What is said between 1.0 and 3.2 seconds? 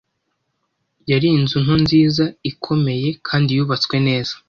Yari inzu nto nziza, ikomeye